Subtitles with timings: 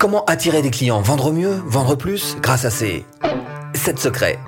[0.00, 1.02] Comment attirer des clients?
[1.02, 1.60] Vendre mieux?
[1.66, 2.34] Vendre plus?
[2.40, 3.04] Grâce à ces
[3.74, 4.38] 7 secrets.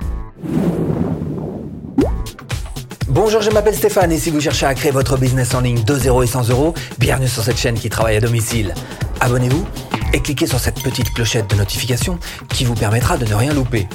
[3.07, 5.95] Bonjour, je m'appelle Stéphane et si vous cherchez à créer votre business en ligne de
[5.95, 8.73] 0 et 100 euros, bienvenue sur cette chaîne qui travaille à domicile.
[9.21, 9.67] Abonnez-vous
[10.15, 13.87] et cliquez sur cette petite clochette de notification qui vous permettra de ne rien louper.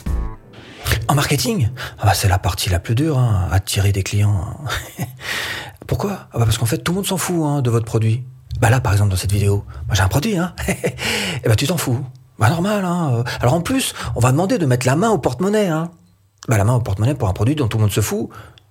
[1.08, 4.60] En marketing, ah bah, c'est la partie la plus dure, hein, attirer des clients.
[5.88, 6.28] Pourquoi?
[6.34, 8.26] Ah bah, Parce qu'en fait, tout le monde s'en fout hein, de votre produit.
[8.60, 10.54] Bah là, par exemple, dans cette vidéo, moi j'ai un produit, hein.
[10.68, 12.04] et bah tu t'en fous.
[12.40, 13.24] Bah normal, hein.
[13.42, 15.92] Alors en plus, on va demander de mettre la main au porte-monnaie, hein.
[16.48, 18.30] Bah la main au porte-monnaie pour un produit dont tout le monde se fout,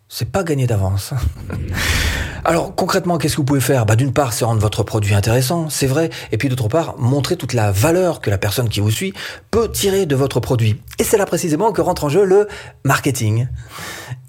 [0.09, 1.12] c'est pas gagné d'avance.
[2.45, 3.86] Alors concrètement, qu'est-ce que vous pouvez faire?
[3.86, 7.37] Bah, D'une part, c'est rendre votre produit intéressant, c'est vrai, et puis d'autre part, montrer
[7.37, 9.12] toute la valeur que la personne qui vous suit
[9.50, 10.80] peut tirer de votre produit.
[11.00, 12.46] Et c'est là précisément que rentre en jeu le
[12.84, 13.48] marketing.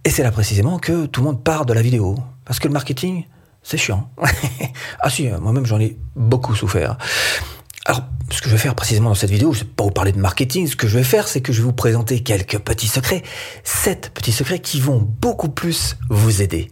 [0.03, 2.16] Et c'est là précisément que tout le monde part de la vidéo.
[2.44, 3.25] Parce que le marketing,
[3.67, 4.09] c'est chiant.
[5.02, 6.98] ah si, moi-même j'en ai beaucoup souffert.
[7.85, 10.13] Alors, ce que je vais faire précisément dans cette vidéo, je ne pas vous parler
[10.13, 12.88] de marketing, ce que je vais faire, c'est que je vais vous présenter quelques petits
[12.88, 13.23] secrets,
[13.66, 16.72] sept petits secrets qui vont beaucoup plus vous aider.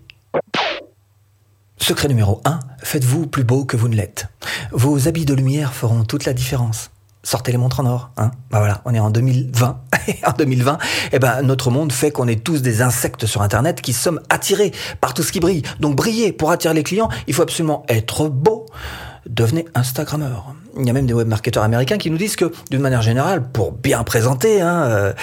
[1.77, 4.27] Secret numéro 1, faites-vous plus beau que vous ne l'êtes.
[4.71, 6.91] Vos habits de lumière feront toute la différence.
[7.25, 8.29] Sortez les montres en or, hein.
[8.51, 9.81] Bah voilà, on est en 2020.
[10.27, 10.77] en 2020,
[11.11, 14.71] eh ben, notre monde fait qu'on est tous des insectes sur Internet qui sommes attirés
[15.01, 15.63] par tout ce qui brille.
[15.79, 18.67] Donc, briller pour attirer les clients, il faut absolument être beau.
[19.27, 23.01] Devenez Instagrammeur il y a même des webmarketeurs américains qui nous disent que, d'une manière
[23.01, 25.13] générale, pour bien présenter hein, euh,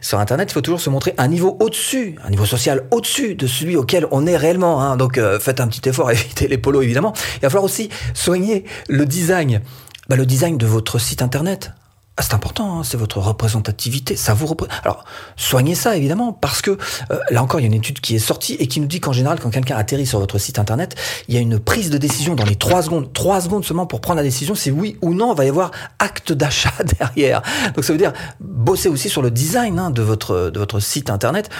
[0.00, 3.46] sur Internet, il faut toujours se montrer un niveau au-dessus, un niveau social au-dessus de
[3.46, 4.82] celui auquel on est réellement.
[4.82, 4.96] Hein.
[4.96, 7.12] Donc euh, faites un petit effort, évitez les polos évidemment.
[7.36, 9.60] Il va falloir aussi soigner le design.
[10.08, 11.72] Bah, le design de votre site Internet.
[12.16, 14.74] Ah, c'est important, hein, c'est votre représentativité, ça vous représente.
[14.82, 15.04] Alors,
[15.36, 16.72] soignez ça évidemment, parce que
[17.12, 18.98] euh, là encore, il y a une étude qui est sortie et qui nous dit
[18.98, 20.96] qu'en général, quand quelqu'un atterrit sur votre site internet,
[21.28, 24.00] il y a une prise de décision dans les trois secondes, trois secondes seulement pour
[24.00, 27.42] prendre la décision, c'est oui ou non, il va y avoir acte d'achat derrière.
[27.74, 31.10] Donc ça veut dire bosser aussi sur le design hein, de votre de votre site
[31.10, 31.50] internet.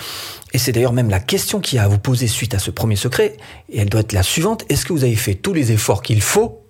[0.55, 2.71] Et c'est d'ailleurs même la question qu'il y a à vous poser suite à ce
[2.73, 3.37] premier secret,
[3.69, 6.23] et elle doit être la suivante est-ce que vous avez fait tous les efforts qu'il
[6.23, 6.65] faut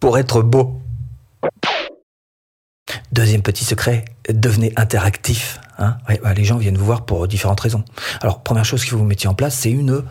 [0.00, 0.80] pour être beau
[3.12, 5.60] Deuxième petit secret, devenez interactif.
[5.78, 5.98] Hein
[6.36, 7.84] les gens viennent vous voir pour différentes raisons.
[8.20, 10.02] Alors, première chose qu'il faut vous mettre en place, c'est une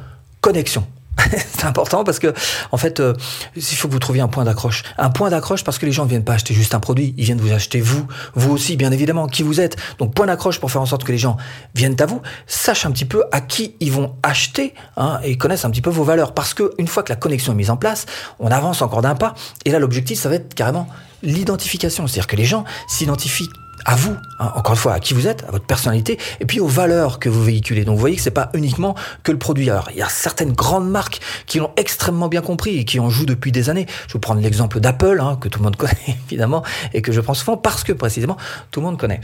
[0.42, 0.88] connexion.
[1.32, 2.34] c'est important parce que,
[2.72, 3.14] en fait, euh,
[3.56, 4.84] il faut que vous trouviez un point d'accroche.
[4.98, 7.26] Un point d'accroche parce que les gens ne viennent pas acheter juste un produit, ils
[7.26, 9.76] viennent vous acheter vous, vous aussi, bien évidemment, qui vous êtes.
[10.00, 11.38] Donc, point d'accroche pour faire en sorte que les gens
[11.76, 15.66] viennent à vous, sachent un petit peu à qui ils vont acheter hein, et connaissent
[15.66, 16.34] un petit peu vos valeurs.
[16.34, 18.06] Parce que une fois que la connexion est mise en place,
[18.40, 19.36] on avance encore d'un pas.
[19.66, 20.88] Et là, l'objectif, ça va être carrément
[21.22, 22.08] l'identification.
[22.08, 23.50] C'est-à-dire que les gens s'identifient
[23.86, 26.60] à vous, hein, encore une fois, à qui vous êtes, à votre personnalité, et puis
[26.60, 27.86] aux valeurs que vous véhiculez.
[27.86, 29.70] Donc vous voyez que c'est pas uniquement que le produit.
[29.70, 33.10] Alors il y a certaines grandes marques qui l'ont extrêmement bien compris et qui en
[33.10, 33.86] jouent depuis des années.
[33.88, 36.64] Je vais vous prendre l'exemple d'Apple, hein, que tout le monde connaît évidemment,
[36.94, 38.38] et que je prends souvent parce que précisément
[38.72, 39.22] tout le monde connaît.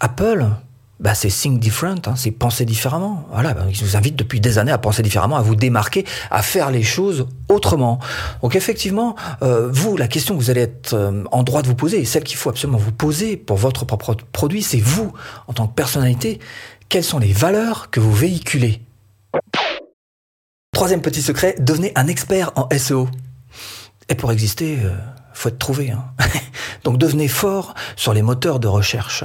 [0.00, 0.46] Apple,
[1.00, 3.24] bah, c'est think different, hein, c'est penser différemment.
[3.32, 6.42] Voilà, bah, je vous invite depuis des années à penser différemment, à vous démarquer, à
[6.42, 8.00] faire les choses autrement.
[8.42, 11.76] Donc effectivement, euh, vous, la question que vous allez être euh, en droit de vous
[11.76, 15.12] poser, et celle qu'il faut absolument vous poser pour votre propre produit, c'est vous,
[15.46, 16.40] en tant que personnalité,
[16.88, 18.82] quelles sont les valeurs que vous véhiculez?
[20.72, 23.08] Troisième petit secret, devenez un expert en SEO.
[24.08, 24.90] Et pour exister, euh,
[25.38, 25.90] faut être trouvé.
[25.90, 26.04] Hein.
[26.84, 29.24] Donc devenez fort sur les moteurs de recherche.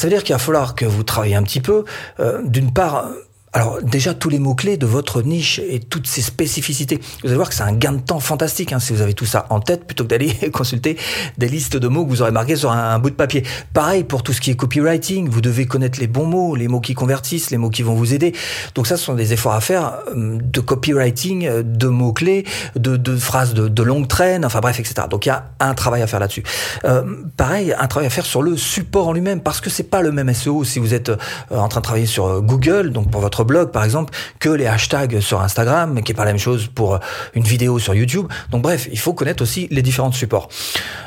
[0.00, 1.84] Ça veut dire qu'il va falloir que vous travaillez un petit peu,
[2.20, 3.10] euh, d'une part,
[3.52, 7.00] alors déjà tous les mots-clés de votre niche et toutes ces spécificités.
[7.22, 9.26] Vous allez voir que c'est un gain de temps fantastique hein, si vous avez tout
[9.26, 10.96] ça en tête plutôt que d'aller consulter
[11.36, 13.42] des listes de mots que vous aurez marqués sur un, bout de papier.
[13.72, 16.80] Pareil pour tout ce qui est copywriting, vous devez connaître les bons mots, les mots
[16.80, 18.34] qui convertissent, les mots qui vont vous aider.
[18.76, 22.44] Donc ça ce sont des efforts à faire euh, de copywriting, euh, de mots-clés,
[22.76, 25.08] de, de phrases de, de, longue traîne, enfin bref, etc.
[25.10, 26.44] Donc il y a un travail à faire là-dessus.
[26.84, 27.02] Euh,
[27.36, 30.12] pareil, un travail à faire sur le support en lui-même parce que c'est pas le
[30.12, 31.10] même SEO si vous êtes
[31.50, 35.20] en train de travailler sur Google, donc pour votre blog par exemple que les hashtags
[35.20, 36.98] sur Instagram, qui est pas la même chose pour euh,
[37.34, 38.26] une vidéo sur YouTube.
[38.50, 40.48] Donc bref, il faut connaître aussi les différents supports.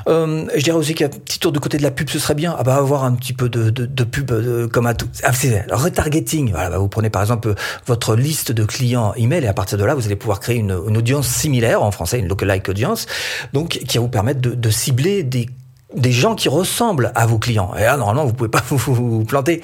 [0.08, 2.56] Euh, je dirais aussi qu'un petit tour de côté de la pub, ce serait bien.
[2.58, 5.08] Ah bah avoir un petit peu de, de, pub euh, comme à tout.
[5.24, 5.32] Ah,
[5.72, 6.52] retargeting.
[6.52, 7.54] Voilà, bah, vous prenez par exemple
[7.86, 10.72] votre liste de clients email et à partir de là, vous allez pouvoir créer une,
[10.72, 13.08] audience similaire en français, une lookalike audience,
[13.52, 15.48] donc qui va vous permettre de, de cibler des
[15.96, 17.74] des gens qui ressemblent à vos clients.
[17.76, 19.62] Et là, normalement, vous pouvez pas vous, planter,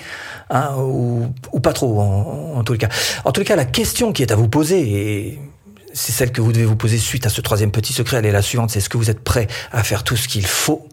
[0.49, 2.89] hein, ou, pas trop, en, en, tout cas.
[3.25, 5.39] En tout cas, la question qui est à vous poser, et
[5.93, 8.31] c'est celle que vous devez vous poser suite à ce troisième petit secret, elle est
[8.31, 10.87] la suivante, c'est est-ce que vous êtes prêt à faire tout ce qu'il faut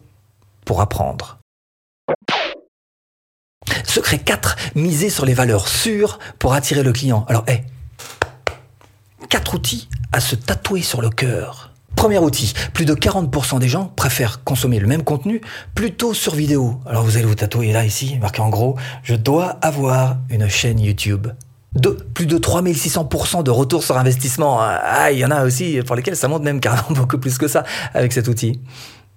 [0.65, 1.39] pour apprendre?
[3.85, 7.25] Secret 4, miser sur les valeurs sûres pour attirer le client.
[7.29, 7.65] Alors, hé,
[9.29, 13.91] quatre outils à se tatouer sur le cœur Premier outil, plus de 40% des gens
[13.97, 15.41] préfèrent consommer le même contenu
[15.75, 16.79] plutôt sur vidéo.
[16.87, 20.79] Alors vous allez vous tatouer là, ici, marqué en gros, je dois avoir une chaîne
[20.79, 21.27] YouTube.
[21.75, 24.59] De, plus de 3600% de retour sur investissement.
[24.61, 27.49] Ah, il y en a aussi pour lesquels ça monte même carrément beaucoup plus que
[27.49, 28.61] ça avec cet outil.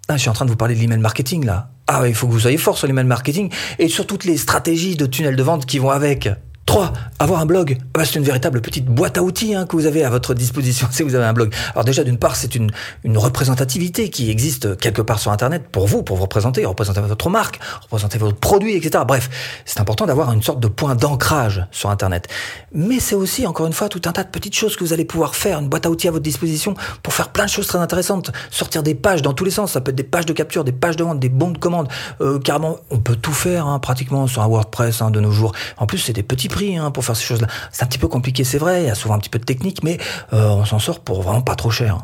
[0.08, 1.70] Ah, je suis en train de vous parler de l'email marketing là.
[1.88, 4.96] Ah, il faut que vous soyez fort sur l'email marketing et sur toutes les stratégies
[4.96, 6.30] de tunnel de vente qui vont avec.
[6.70, 6.94] 3.
[7.18, 7.80] Avoir un blog.
[7.96, 10.88] Bah, c'est une véritable petite boîte à outils hein, que vous avez à votre disposition
[10.92, 11.52] si vous avez un blog.
[11.72, 12.70] Alors déjà, d'une part, c'est une,
[13.04, 17.30] une représentativité qui existe quelque part sur Internet pour vous, pour vous représenter, représenter votre
[17.32, 19.04] marque, représenter votre produit, etc.
[19.08, 19.32] Bref,
[19.66, 22.28] c'est important d'avoir une sorte de point d'ancrage sur Internet.
[22.72, 25.06] Mais c'est aussi, encore une fois, tout un tas de petites choses que vous allez
[25.06, 27.80] pouvoir faire, une boîte à outils à votre disposition pour faire plein de choses très
[27.80, 28.32] intéressantes.
[28.52, 29.72] Sortir des pages dans tous les sens.
[29.72, 31.88] Ça peut être des pages de capture, des pages de vente, des bons de commande.
[32.22, 35.52] Euh, carrément, on peut tout faire hein, pratiquement sur un WordPress hein, de nos jours.
[35.78, 37.48] En plus, c'est des petits prix Hein, pour faire ces choses-là.
[37.72, 39.46] C'est un petit peu compliqué, c'est vrai, il y a souvent un petit peu de
[39.46, 39.98] technique, mais
[40.34, 42.00] euh, on s'en sort pour vraiment pas trop cher.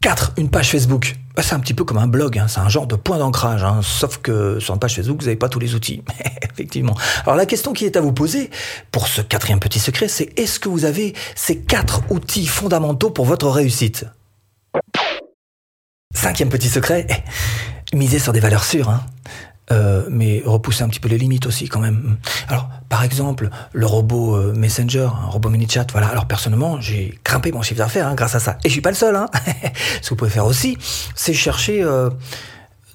[0.00, 0.32] 4.
[0.38, 1.16] Une page Facebook.
[1.36, 2.48] Bah, c'est un petit peu comme un blog, hein.
[2.48, 3.80] c'est un genre de point d'ancrage, hein.
[3.82, 6.02] sauf que sur une page Facebook, vous n'avez pas tous les outils.
[6.42, 6.96] Effectivement.
[7.24, 8.50] Alors la question qui est à vous poser
[8.90, 13.26] pour ce quatrième petit secret, c'est est-ce que vous avez ces quatre outils fondamentaux pour
[13.26, 14.06] votre réussite?
[16.14, 17.06] Cinquième petit secret,
[17.94, 18.90] misez sur des valeurs sûres.
[18.90, 19.02] Hein.
[19.72, 22.16] Euh, mais repousser un petit peu les limites aussi quand même.
[22.48, 26.08] Alors, par exemple, le robot euh, Messenger, un robot mini-chat, voilà.
[26.08, 28.58] Alors, personnellement, j'ai grimpé mon chiffre d'affaires hein, grâce à ça.
[28.64, 29.16] Et je suis pas le seul.
[29.16, 29.26] Hein.
[30.02, 30.76] Ce que vous pouvez faire aussi,
[31.14, 32.10] c'est chercher euh,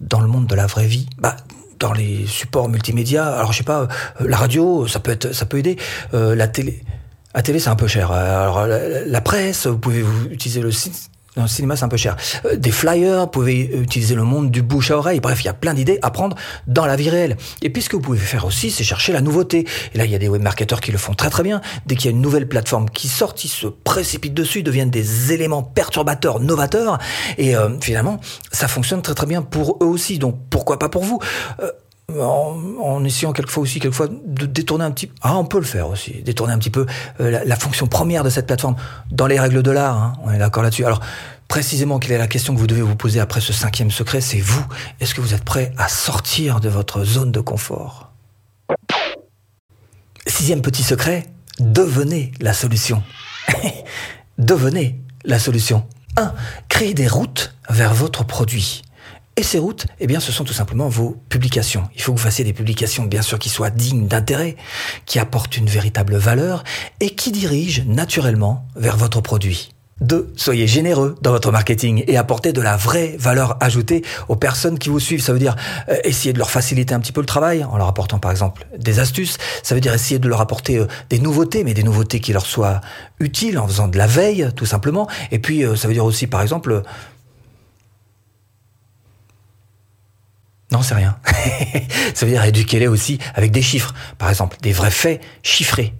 [0.01, 1.35] dans le monde de la vraie vie, bah,
[1.79, 3.25] dans les supports multimédia.
[3.25, 3.87] Alors, je sais pas,
[4.19, 5.77] la radio, ça peut être, ça peut aider.
[6.13, 6.83] la télé,
[7.33, 8.11] la télé, c'est un peu cher.
[8.11, 12.15] Alors, la, presse, vous pouvez utiliser le site dans cinéma, c'est un peu cher.
[12.45, 15.19] Euh, des flyers, vous pouvez utiliser le monde du bouche à oreille.
[15.19, 16.35] Bref, il y a plein d'idées à prendre
[16.67, 17.37] dans la vie réelle.
[17.61, 19.65] Et puis, ce que vous pouvez faire aussi, c'est chercher la nouveauté.
[19.93, 21.61] Et là, il y a des webmarketeurs qui le font très très bien.
[21.85, 25.31] Dès qu'il y a une nouvelle plateforme qui sort, ils se précipitent dessus, deviennent des
[25.31, 26.97] éléments perturbateurs, novateurs.
[27.37, 28.19] Et euh, finalement,
[28.51, 30.19] ça fonctionne très très bien pour eux aussi.
[30.19, 31.19] Donc, pourquoi pas pour vous?
[31.61, 31.71] Euh,
[32.09, 35.11] en, essayant quelquefois aussi, quelquefois, de détourner un petit...
[35.21, 36.85] Ah, on peut le faire aussi, détourner un petit peu
[37.19, 38.77] euh, la, fonction première de cette plateforme
[39.11, 40.85] dans les règles de l'art, hein, on est d'accord là-dessus.
[40.85, 41.01] Alors,
[41.49, 44.21] précisément, quelle est la question que vous devez vous poser après ce cinquième secret?
[44.21, 44.65] C'est vous.
[45.01, 48.13] Est-ce que vous êtes prêt à sortir de votre zone de confort?
[50.25, 51.25] Sixième petit secret,
[51.59, 53.03] devenez la solution.
[54.37, 55.85] devenez la solution.
[56.15, 56.33] 1.
[56.69, 58.83] Créez des routes vers votre produit.
[59.39, 61.83] Et ces routes, eh bien, ce sont tout simplement vos publications.
[61.95, 64.55] Il faut que vous fassiez des publications, bien sûr, qui soient dignes d'intérêt,
[65.05, 66.63] qui apportent une véritable valeur
[67.01, 69.69] et qui dirigent naturellement vers votre produit.
[70.01, 70.33] 2.
[70.35, 74.89] Soyez généreux dans votre marketing et apportez de la vraie valeur ajoutée aux personnes qui
[74.89, 75.21] vous suivent.
[75.21, 75.55] Ça veut dire
[75.89, 78.67] euh, essayer de leur faciliter un petit peu le travail en leur apportant par exemple
[78.77, 79.37] des astuces.
[79.63, 82.45] Ça veut dire essayer de leur apporter euh, des nouveautés, mais des nouveautés qui leur
[82.45, 82.81] soient
[83.19, 85.07] utiles en faisant de la veille tout simplement.
[85.31, 86.83] Et puis euh, ça veut dire aussi par exemple
[90.71, 91.17] Non, c'est rien.
[92.13, 93.93] ça veut dire éduquez-les aussi avec des chiffres.
[94.17, 95.93] Par exemple, des vrais faits chiffrés.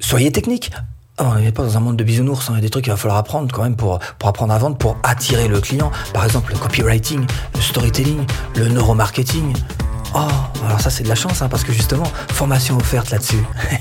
[0.00, 0.72] Soyez technique.
[1.20, 2.54] Oh, on n'est pas dans un monde de bisounours, hein.
[2.54, 4.58] il y a des trucs qu'il va falloir apprendre quand même pour, pour apprendre à
[4.58, 5.92] vendre, pour attirer le client.
[6.12, 7.24] Par exemple, le copywriting,
[7.54, 8.26] le storytelling,
[8.56, 9.54] le neuromarketing.
[10.16, 10.26] Oh,
[10.64, 13.42] alors ça c'est de la chance, hein, parce que justement, formation offerte là-dessus.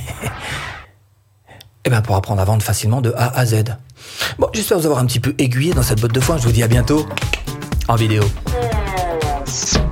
[1.86, 3.76] Eh bien, pour apprendre à vendre facilement de A à Z.
[4.40, 6.38] Bon, j'espère vous avoir un petit peu aiguillé dans cette botte de foin.
[6.38, 7.06] Je vous dis à bientôt
[7.90, 8.24] en vidéo.
[9.54, 9.83] Peace.